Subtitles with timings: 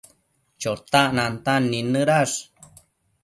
[0.61, 2.37] Chotac nantan nidnëdash